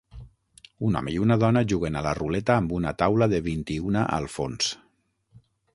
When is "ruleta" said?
2.21-2.57